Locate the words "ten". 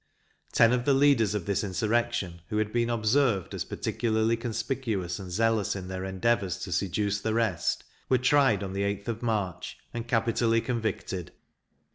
0.51-0.73